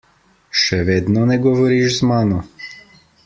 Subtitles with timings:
[0.61, 2.43] Še vedno ne govoriš z mano?